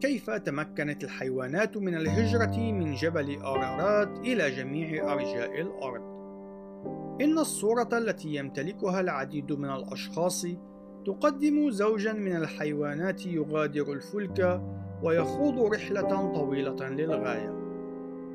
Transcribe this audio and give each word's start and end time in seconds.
كيف 0.00 0.30
تمكنت 0.30 1.04
الحيوانات 1.04 1.76
من 1.76 1.94
الهجرة 1.94 2.72
من 2.72 2.94
جبل 2.94 3.42
أرارات 3.42 4.18
إلى 4.18 4.50
جميع 4.50 5.12
أرجاء 5.12 5.60
الأرض؟ 5.60 6.02
إن 7.20 7.38
الصورة 7.38 7.88
التي 7.92 8.34
يمتلكها 8.34 9.00
العديد 9.00 9.52
من 9.52 9.70
الأشخاص 9.70 10.46
تقدم 11.06 11.70
زوجا 11.70 12.12
من 12.12 12.36
الحيوانات 12.36 13.26
يغادر 13.26 13.92
الفلك 13.92 14.60
ويخوض 15.02 15.74
رحلة 15.74 16.32
طويلة 16.34 16.88
للغاية 16.88 17.54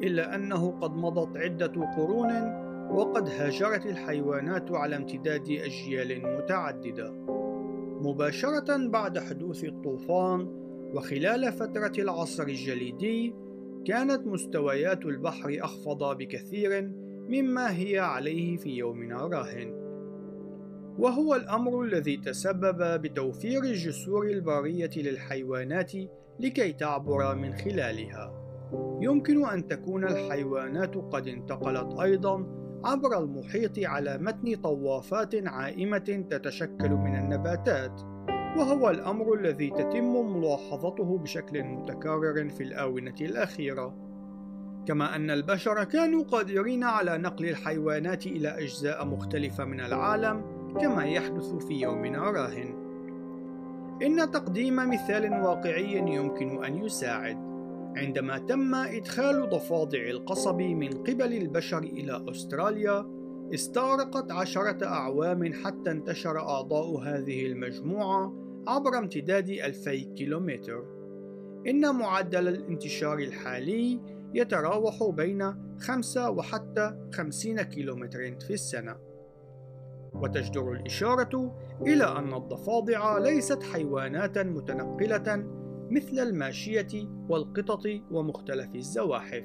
إلا 0.04 0.36
أنه 0.36 0.80
قد 0.82 0.92
مضت 0.92 1.38
عدة 1.38 1.86
قرون 1.96 2.63
وقد 2.92 3.30
هاجرت 3.30 3.86
الحيوانات 3.86 4.72
على 4.72 4.96
امتداد 4.96 5.50
أجيال 5.50 6.38
متعددة. 6.38 7.12
مباشرة 8.02 8.88
بعد 8.88 9.20
حدوث 9.20 9.64
الطوفان 9.64 10.64
وخلال 10.94 11.54
فترة 11.54 11.92
العصر 12.00 12.44
الجليدي 12.44 13.36
كانت 13.86 14.28
مستويات 14.28 15.06
البحر 15.06 15.58
أخفض 15.62 16.18
بكثير 16.18 16.82
مما 17.30 17.78
هي 17.78 18.00
عليه 18.00 18.58
في 18.58 18.70
يومنا 18.70 19.18
راهن 19.18 19.84
وهو 21.00 21.36
الأمر 21.36 21.82
الذي 21.82 22.18
تسبب 22.18 23.02
بتوفير 23.02 23.64
الجسور 23.64 24.28
البرية 24.28 24.92
للحيوانات 24.98 25.92
لكي 26.40 26.74
تعبر 26.74 27.36
من 27.36 27.54
خلالها. 27.54 28.44
يمكن 29.02 29.46
أن 29.46 29.68
تكون 29.68 30.04
الحيوانات 30.04 30.96
قد 30.96 31.28
انتقلت 31.28 32.00
أيضا 32.00 32.63
عبر 32.86 33.20
المحيط 33.20 33.80
على 33.80 34.18
متن 34.18 34.56
طوافات 34.56 35.36
عائمة 35.48 36.26
تتشكل 36.30 36.90
من 36.90 37.16
النباتات 37.16 38.02
وهو 38.58 38.90
الأمر 38.90 39.34
الذي 39.34 39.70
تتم 39.70 40.38
ملاحظته 40.38 41.18
بشكل 41.18 41.64
متكرر 41.64 42.50
في 42.50 42.64
الآونة 42.64 43.16
الأخيرة. 43.22 43.96
كما 44.86 45.16
أن 45.16 45.32
البشر 45.32 45.84
كانوا 45.84 46.24
قادرين 46.24 46.84
على 46.84 47.18
نقل 47.18 47.50
الحيوانات 47.50 48.28
إلى 48.28 48.48
أجزاء 48.48 49.06
مختلفة 49.06 49.66
من 49.66 49.80
العالم 49.80 50.42
كما 50.82 51.06
يحدث 51.06 51.56
في 51.56 51.74
يومنا 51.74 52.32
راهن. 52.32 52.76
إن 54.02 54.32
تقديم 54.32 54.76
مثال 54.76 55.34
واقعي 55.34 55.98
يمكن 55.98 56.66
أن 56.66 56.84
يساعد. 56.86 57.53
عندما 57.96 58.38
تم 58.38 58.76
إدخال 58.76 59.50
ضفادع 59.50 60.10
القصب 60.10 60.56
من 60.56 60.90
قبل 60.90 61.34
البشر 61.34 61.84
إلى 61.84 62.26
أستراليا 62.30 63.06
استغرقت 63.54 64.32
عشرة 64.32 64.86
أعوام 64.86 65.54
حتى 65.54 65.92
انتشر 65.92 66.40
أعضاء 66.40 66.98
هذه 66.98 67.46
المجموعة 67.46 68.34
عبر 68.68 68.98
امتداد 68.98 69.50
ألفي 69.50 70.04
كيلومتر. 70.04 70.86
إن 71.68 71.96
معدل 71.96 72.48
الانتشار 72.48 73.20
الحالي 73.20 74.00
يتراوح 74.34 75.04
بين 75.04 75.56
5 75.80 76.30
وحتى 76.30 77.10
50 77.14 77.62
كيلومتر 77.62 78.40
في 78.40 78.54
السنة. 78.54 78.98
وتجدر 80.14 80.72
الإشارة 80.72 81.56
إلى 81.82 82.04
أن 82.04 82.34
الضفادع 82.34 83.18
ليست 83.18 83.64
حيوانات 83.64 84.38
متنقلة 84.38 85.63
مثل 85.92 86.20
الماشية 86.20 87.10
والقطط 87.30 87.84
ومختلف 88.12 88.76
الزواحف. 88.76 89.44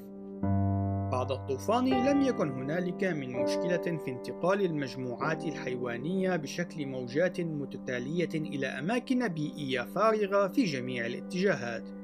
بعد 1.13 1.33
الطوفان 1.33 1.85
لم 1.85 2.21
يكن 2.21 2.51
هنالك 2.51 3.05
من 3.05 3.43
مشكلة 3.43 3.99
في 3.99 4.11
انتقال 4.11 4.65
المجموعات 4.65 5.45
الحيوانية 5.45 6.37
بشكل 6.37 6.87
موجات 6.87 7.41
متتالية 7.41 8.35
إلى 8.35 8.67
أماكن 8.67 9.29
بيئية 9.29 9.81
فارغة 9.81 10.49
في 10.49 10.65
جميع 10.65 11.07
الاتجاهات. 11.07 11.98